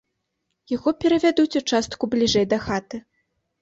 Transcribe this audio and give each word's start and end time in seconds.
Яго 0.75 0.93
перавядуць 1.03 1.57
у 1.63 1.63
частку 1.69 2.03
бліжэй 2.17 2.45
да 2.55 2.65
хаты. 2.69 3.07